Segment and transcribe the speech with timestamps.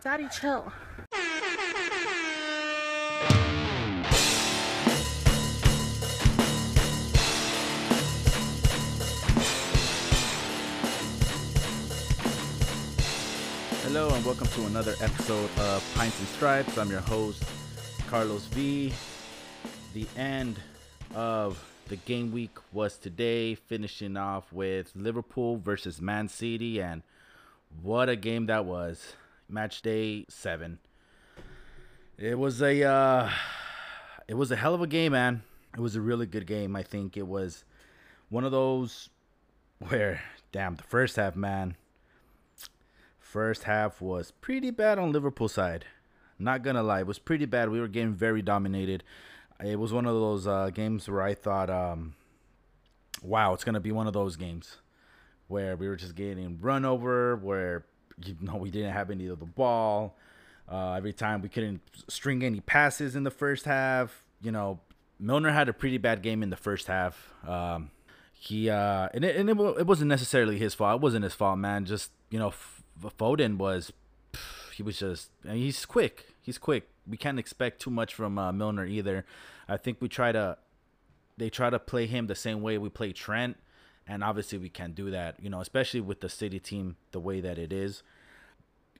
[0.00, 0.72] Daddy, chill.
[13.82, 16.76] Hello and welcome to another episode of Pints and Stripes.
[16.76, 17.44] I'm your host,
[18.08, 18.92] Carlos V.
[19.92, 20.58] The end
[21.14, 27.02] of the game week was today, finishing off with Liverpool versus Man City, and
[27.80, 29.14] what a game that was.
[29.48, 30.78] Match day seven.
[32.16, 33.30] It was a uh,
[34.28, 35.42] it was a hell of a game, man.
[35.74, 36.76] It was a really good game.
[36.76, 37.64] I think it was
[38.28, 39.10] one of those
[39.78, 41.76] where, damn, the first half, man.
[43.18, 45.86] First half was pretty bad on Liverpool side.
[46.38, 47.68] Not gonna lie, it was pretty bad.
[47.68, 49.02] We were getting very dominated.
[49.64, 52.14] It was one of those uh, games where I thought, um,
[53.22, 54.78] wow, it's gonna be one of those games
[55.48, 57.84] where we were just getting run over, where
[58.22, 60.16] you know we didn't have any of the ball.
[60.70, 64.24] Uh, every time we couldn't string any passes in the first half.
[64.40, 64.80] You know,
[65.18, 67.32] Milner had a pretty bad game in the first half.
[67.46, 67.90] Um,
[68.32, 70.96] he uh, and it, and it, it wasn't necessarily his fault.
[70.96, 71.84] It wasn't his fault, man.
[71.84, 72.52] Just you know,
[73.18, 73.92] Foden was
[74.74, 76.34] he was just he's quick.
[76.40, 76.88] He's quick.
[77.06, 79.24] We can't expect too much from uh, Milner either.
[79.68, 80.58] I think we try to
[81.36, 83.56] they try to play him the same way we play Trent,
[84.06, 85.36] and obviously we can't do that.
[85.40, 88.02] You know, especially with the City team the way that it is.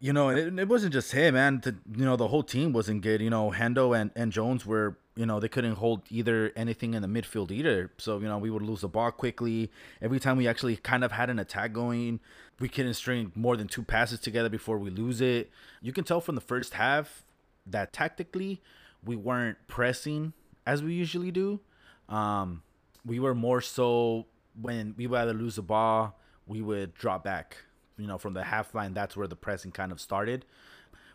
[0.00, 1.60] You know, it, it wasn't just him, man.
[1.60, 3.20] The, you know, the whole team wasn't good.
[3.22, 7.02] You know, Hendo and, and Jones were you know they couldn't hold either anything in
[7.02, 9.70] the midfield either so you know we would lose the ball quickly
[10.02, 12.20] every time we actually kind of had an attack going
[12.60, 16.20] we couldn't string more than two passes together before we lose it you can tell
[16.20, 17.24] from the first half
[17.66, 18.60] that tactically
[19.04, 20.32] we weren't pressing
[20.66, 21.60] as we usually do
[22.08, 22.62] um,
[23.04, 24.26] we were more so
[24.60, 27.56] when we would either lose the ball we would drop back
[27.96, 30.44] you know from the half line that's where the pressing kind of started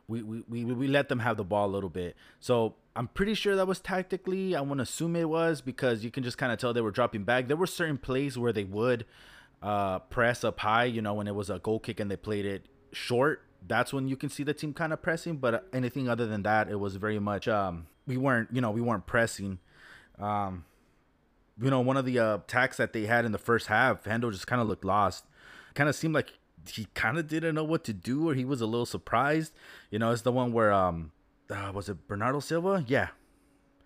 [0.09, 2.17] we, we, we, we let them have the ball a little bit.
[2.40, 4.56] So I'm pretty sure that was tactically.
[4.56, 6.92] I want to assume it was because you can just kind of tell they were
[6.92, 7.48] dropping back.
[7.48, 9.05] There were certain plays where they would
[9.61, 12.45] uh, press up high, you know, when it was a goal kick and they played
[12.45, 13.44] it short.
[13.66, 15.38] That's when you can see the team kind of pressing.
[15.38, 18.82] But anything other than that, it was very much um, we weren't, you know, we
[18.82, 19.60] weren't pressing.
[20.17, 20.66] Um,
[21.61, 24.31] you know, one of the uh, attacks that they had in the first half, Hendo
[24.31, 25.25] just kind of looked lost.
[25.73, 26.33] Kind of seemed like
[26.67, 29.53] he kind of didn't know what to do or he was a little surprised.
[29.89, 31.11] You know, it's the one where um
[31.49, 32.86] uh, was it Bernardo Silva?
[32.87, 33.09] Yeah.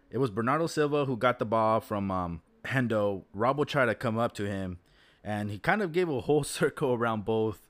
[0.09, 3.23] It was Bernardo Silva who got the ball from um Hendo.
[3.35, 4.79] Robbo tried to come up to him
[5.23, 7.67] and he kind of gave a whole circle around both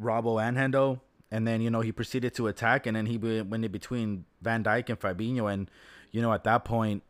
[0.00, 1.00] Robbo and Hendo.
[1.32, 4.64] And then, you know, he proceeded to attack and then he went in between Van
[4.64, 5.52] Dijk and Fabinho.
[5.52, 5.70] And,
[6.10, 7.04] you know, at that point,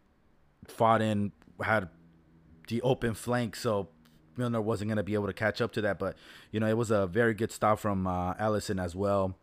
[0.67, 1.33] Foden
[1.63, 1.89] had
[2.71, 3.57] the open flank.
[3.57, 3.89] So
[4.37, 5.99] Milner wasn't going to be able to catch up to that.
[5.99, 6.17] But,
[6.51, 9.35] you know, it was a very good stop from uh, Alisson as well.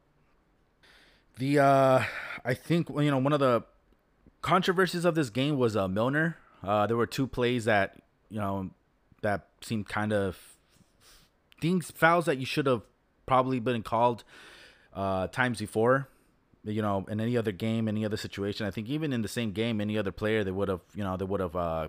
[1.37, 2.03] The, uh,
[2.43, 3.63] I think, you know, one of the
[4.41, 6.37] controversies of this game was uh, Milner.
[6.63, 8.71] Uh, there were two plays that, you know,
[9.21, 10.37] that seemed kind of
[11.61, 12.81] things, fouls that you should have
[13.27, 14.23] probably been called
[14.93, 16.07] uh, times before
[16.63, 18.65] you know, in any other game, any other situation.
[18.65, 21.15] I think even in the same game, any other player, they would have, you know,
[21.15, 21.87] they would have uh,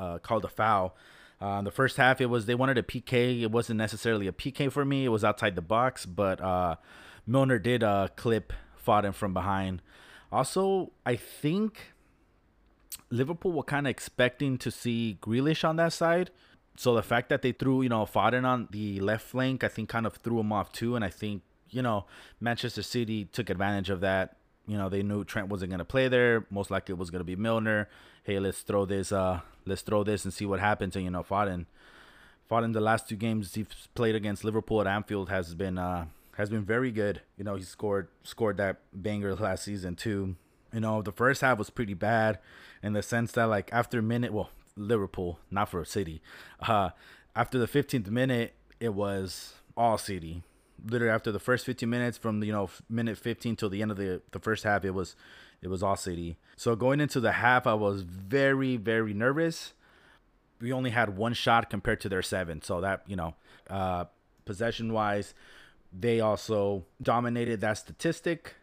[0.00, 0.96] uh, called a foul.
[1.40, 3.42] Uh, the first half, it was they wanted a PK.
[3.42, 5.04] It wasn't necessarily a PK for me.
[5.04, 6.76] It was outside the box, but uh,
[7.26, 8.52] Milner did uh, clip
[8.84, 9.80] Foden from behind.
[10.30, 11.92] Also, I think
[13.10, 16.30] Liverpool were kind of expecting to see Grealish on that side.
[16.76, 19.88] So the fact that they threw, you know, Foden on the left flank, I think
[19.88, 20.94] kind of threw him off too.
[20.94, 22.06] And I think, you know,
[22.40, 24.36] Manchester City took advantage of that.
[24.66, 26.46] You know, they knew Trent wasn't going to play there.
[26.50, 27.88] Most likely it was going to be Milner.
[28.22, 30.94] Hey, let's throw this uh let's throw this and see what happens.
[30.94, 31.64] And you know, Foden,
[32.50, 36.50] Foden, the last two games he's played against Liverpool at Anfield has been uh, has
[36.50, 37.22] been very good.
[37.38, 40.36] You know, he scored scored that banger last season too.
[40.72, 42.38] You know, the first half was pretty bad
[42.82, 46.20] in the sense that like after a minute, well, Liverpool, not for City.
[46.60, 46.90] Uh,
[47.34, 50.42] after the 15th minute, it was all City.
[50.84, 53.96] Literally after the first 15 minutes, from you know minute 15 till the end of
[53.96, 55.14] the the first half, it was
[55.62, 56.38] it was all City.
[56.56, 59.74] So going into the half, I was very, very nervous.
[60.60, 62.62] We only had one shot compared to their seven.
[62.62, 63.34] So that, you know,
[63.68, 64.04] uh,
[64.44, 65.34] possession wise,
[65.92, 68.54] they also dominated that statistic.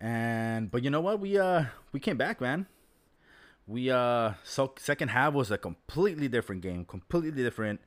[0.00, 1.18] And but you know what?
[1.18, 2.66] We uh we came back, man.
[3.66, 7.80] We uh so second half was a completely different game, completely different.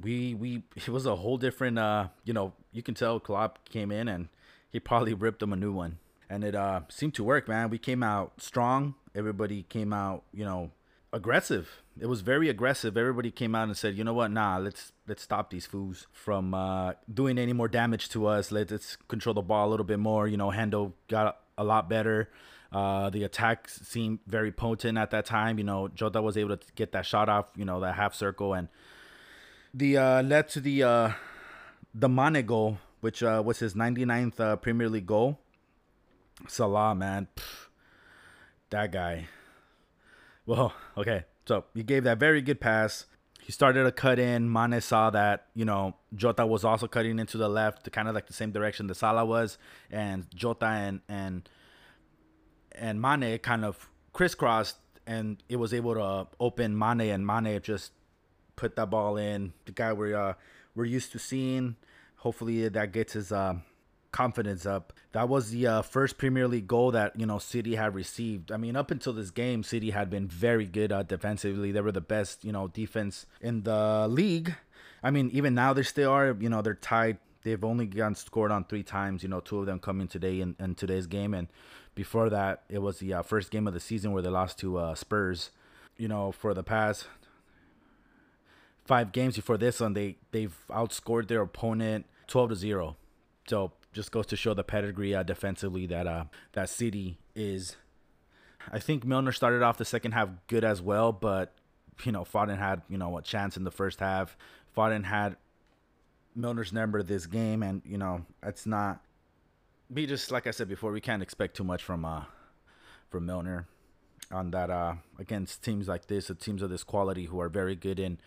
[0.00, 3.90] We we it was a whole different uh you know, you can tell Klopp came
[3.90, 4.28] in and
[4.70, 5.98] he probably ripped them a new one
[6.28, 7.70] and it uh, seemed to work, man.
[7.70, 8.94] We came out strong.
[9.14, 10.70] Everybody came out, you know,
[11.12, 11.82] aggressive.
[11.98, 12.96] It was very aggressive.
[12.96, 14.30] Everybody came out and said, "You know what?
[14.30, 18.52] Nah, let's let's stop these fools from uh, doing any more damage to us.
[18.52, 22.28] Let's, control the ball a little bit more." You know, Hendo got a lot better.
[22.72, 25.58] Uh, the attack seemed very potent at that time.
[25.58, 27.46] You know, Jota was able to get that shot off.
[27.56, 28.68] You know, that half circle, and
[29.72, 31.12] the uh, led to the uh,
[31.94, 35.38] the Mane goal, which uh, was his 99th uh, Premier League goal.
[36.48, 37.68] Salah, man, Pff,
[38.70, 39.28] that guy.
[40.44, 41.24] Well, okay.
[41.46, 43.06] So he gave that very good pass.
[43.40, 44.52] He started a cut in.
[44.52, 48.26] Mane saw that, you know, Jota was also cutting into the left, kind of like
[48.26, 49.56] the same direction that Salah was,
[49.90, 51.48] and Jota and and
[52.72, 57.92] and Mane kind of crisscrossed, and it was able to open Mane, and Mane just
[58.56, 59.52] put that ball in.
[59.66, 60.34] The guy we're uh,
[60.74, 61.76] we're used to seeing.
[62.16, 63.56] Hopefully that gets his uh,
[64.16, 64.94] confidence up.
[65.12, 68.50] That was the uh, first Premier League goal that you know City had received.
[68.50, 71.70] I mean, up until this game, City had been very good uh, defensively.
[71.70, 74.54] They were the best, you know, defense in the league.
[75.02, 76.34] I mean, even now they still are.
[76.40, 77.18] You know, they're tied.
[77.42, 79.22] They've only gotten scored on three times.
[79.22, 81.48] You know, two of them coming today in, in today's game, and
[81.94, 84.78] before that, it was the uh, first game of the season where they lost to
[84.78, 85.50] uh, Spurs.
[85.98, 87.06] You know, for the past
[88.86, 92.96] five games before this one, they they've outscored their opponent twelve to zero.
[93.46, 97.76] So just goes to show the pedigree uh, defensively that uh that City is.
[98.70, 101.54] I think Milner started off the second half good as well, but
[102.04, 104.36] you know Foden had you know a chance in the first half.
[104.76, 105.36] Foden had
[106.36, 109.00] Milner's number this game, and you know it's not
[109.90, 112.24] we just like I said before, we can't expect too much from uh
[113.08, 113.66] from Milner
[114.30, 117.74] on that uh against teams like this, or teams of this quality who are very
[117.74, 118.18] good in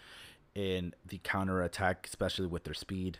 [0.56, 3.19] in the counter attack, especially with their speed.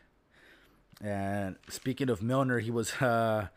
[1.02, 3.48] And speaking of Milner, he was uh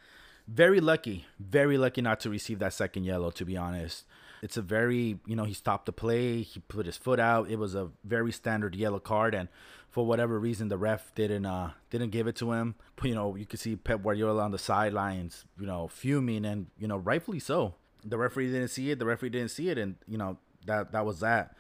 [0.49, 4.05] very lucky, very lucky not to receive that second yellow, to be honest.
[4.43, 7.49] It's a very, you know, he stopped the play, he put his foot out.
[7.49, 9.49] It was a very standard yellow card, and
[9.89, 12.75] for whatever reason, the ref didn't uh didn't give it to him.
[12.97, 16.67] But, you know, you could see Pep Guardiola on the sidelines, you know, fuming, and
[16.79, 17.75] you know, rightfully so.
[18.05, 18.99] The referee didn't see it.
[18.99, 21.56] The referee didn't see it, and you know that that was that.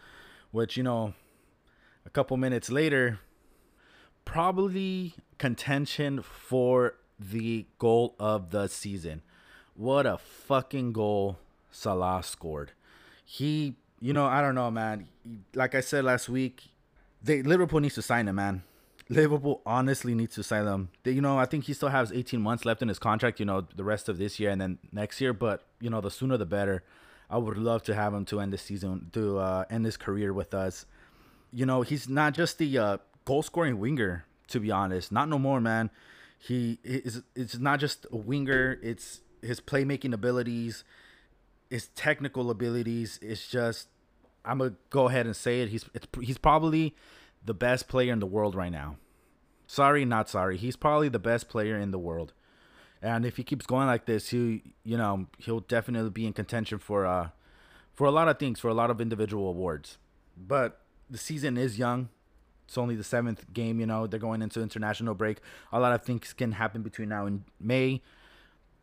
[0.50, 1.14] Which you know,
[2.04, 3.20] a couple minutes later,
[4.24, 9.22] probably contention for the goal of the season.
[9.74, 11.38] What a fucking goal
[11.70, 12.72] Salah scored.
[13.24, 15.08] He, you know, I don't know, man.
[15.54, 16.64] Like I said last week,
[17.22, 18.62] they Liverpool needs to sign him, man.
[19.08, 20.88] Liverpool honestly needs to sign him.
[21.02, 23.40] They, you know, I think he still has 18 months left in his contract.
[23.40, 25.32] You know, the rest of this year and then next year.
[25.32, 26.82] But you know, the sooner the better.
[27.30, 30.34] I would love to have him to end the season, to uh, end his career
[30.34, 30.84] with us.
[31.50, 34.24] You know, he's not just the uh, goal scoring winger.
[34.48, 35.90] To be honest, not no more, man.
[36.38, 37.22] He is.
[37.34, 38.78] It's not just a winger.
[38.82, 40.84] It's his playmaking abilities,
[41.70, 43.18] his technical abilities.
[43.22, 43.88] It's just.
[44.44, 45.68] I'm gonna go ahead and say it.
[45.68, 45.86] He's
[46.20, 46.94] he's probably
[47.44, 48.96] the best player in the world right now.
[49.66, 50.58] Sorry, not sorry.
[50.58, 52.34] He's probably the best player in the world.
[53.00, 56.78] And if he keeps going like this, he you know, he'll definitely be in contention
[56.78, 57.28] for uh
[57.94, 59.98] for a lot of things, for a lot of individual awards.
[60.36, 62.08] But the season is young.
[62.72, 65.40] It's only the seventh game, you know, they're going into international break.
[65.74, 68.00] A lot of things can happen between now and May.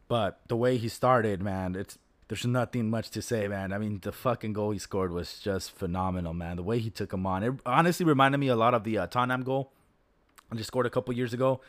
[0.08, 1.98] But the way he started, man, it's
[2.28, 3.74] there's nothing much to say, man.
[3.74, 6.58] I mean, the fucking goal he scored was just phenomenal, man.
[6.58, 9.08] The way he took him on, it honestly reminded me a lot of the uh,
[9.08, 9.72] Tottenham goal
[10.52, 11.62] I just scored a couple years ago.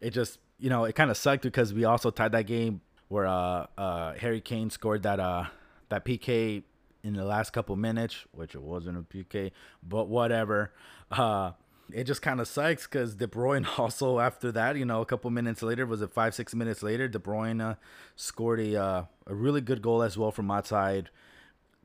[0.00, 3.26] It just, you know, it kind of sucked because we also tied that game where
[3.26, 5.46] uh, uh, Harry Kane scored that uh,
[5.88, 6.62] that PK
[7.02, 9.50] in the last couple minutes, which it wasn't a PK,
[9.82, 10.72] but whatever.
[11.10, 11.52] Uh,
[11.92, 15.30] it just kind of sucks because De Bruyne also after that, you know, a couple
[15.30, 17.74] minutes later, was it five six minutes later, De Bruyne uh,
[18.16, 21.10] scored a uh, a really good goal as well from outside.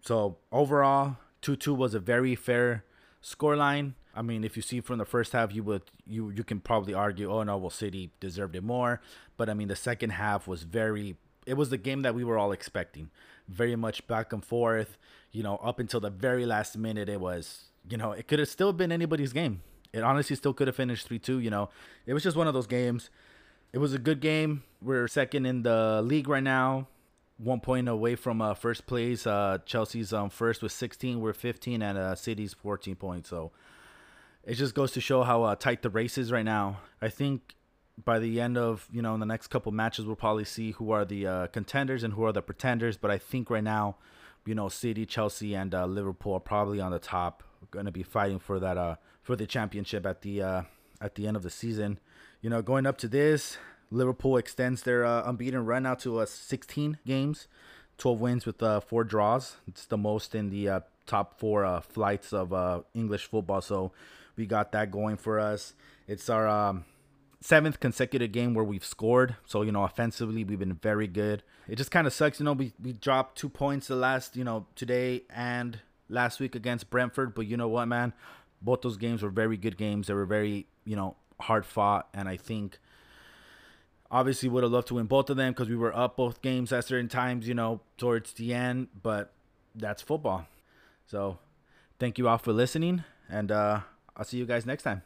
[0.03, 2.83] So overall, two two was a very fair
[3.21, 3.93] scoreline.
[4.15, 6.93] I mean, if you see from the first half, you would you you can probably
[6.93, 9.01] argue, oh no, well City deserved it more.
[9.37, 11.17] But I mean, the second half was very.
[11.45, 13.09] It was the game that we were all expecting.
[13.47, 14.97] Very much back and forth.
[15.31, 17.65] You know, up until the very last minute, it was.
[17.89, 19.61] You know, it could have still been anybody's game
[19.93, 21.39] it honestly still could have finished 3 2.
[21.39, 21.69] You know,
[22.05, 23.09] it was just one of those games.
[23.71, 24.63] It was a good game.
[24.81, 26.87] We're second in the league right now,
[27.37, 29.27] one point away from uh, first place.
[29.27, 31.19] Uh, Chelsea's um, first with 16.
[31.19, 33.29] We're 15, and uh, City's 14 points.
[33.29, 33.51] So
[34.43, 36.79] it just goes to show how uh, tight the race is right now.
[37.01, 37.55] I think
[38.05, 40.91] by the end of you know in the next couple matches we'll probably see who
[40.91, 43.95] are the uh, contenders and who are the pretenders but i think right now
[44.45, 48.03] you know city chelsea and uh, liverpool are probably on the top going to be
[48.03, 50.61] fighting for that uh for the championship at the uh
[51.01, 51.99] at the end of the season.
[52.41, 53.57] You know, going up to this,
[53.91, 57.47] Liverpool extends their uh, unbeaten run out to uh, 16 games,
[57.97, 59.57] 12 wins with uh, four draws.
[59.67, 63.61] It's the most in the uh, top four uh, flights of uh, English football.
[63.61, 63.91] So
[64.35, 65.73] we got that going for us.
[66.07, 66.85] It's our um,
[67.41, 69.35] seventh consecutive game where we've scored.
[69.45, 71.43] So, you know, offensively, we've been very good.
[71.67, 72.39] It just kind of sucks.
[72.39, 76.55] You know, we, we dropped two points the last, you know, today and last week
[76.55, 77.33] against Brentford.
[77.33, 78.13] But you know what, man?
[78.61, 80.07] Both those games were very good games.
[80.07, 82.09] They were very, you know, hard fought.
[82.13, 82.79] And I think
[84.11, 86.73] obviously would have loved to win both of them because we were up both games
[86.73, 88.87] at certain times, you know, towards the end.
[89.01, 89.31] But
[89.75, 90.47] that's football.
[91.05, 91.39] So
[91.99, 93.03] thank you all for listening.
[93.29, 93.81] And uh,
[94.17, 95.03] I'll see you guys next time.